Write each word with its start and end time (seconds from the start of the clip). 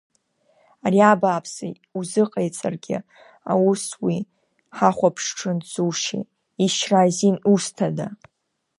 Ари 0.85 0.99
абааԥсы 1.11 1.67
узыҟаиҵазаргьы 1.97 2.97
иус 3.51 3.83
ҳа 3.97 4.17
ҳахәаԥшрын, 4.77 5.59
дзушьи, 5.63 6.21
ишьра 6.65 6.99
азин 7.05 7.37
узҭада? 7.53 8.07